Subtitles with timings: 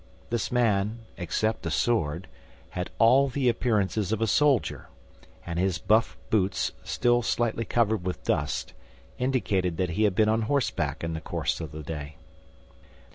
[0.31, 2.27] This man, except a sword,
[2.69, 4.89] had all the appearance of a soldier;
[5.45, 8.73] and his buff boots, still slightly covered with dust,
[9.19, 12.15] indicated that he had been on horseback in the course of the day.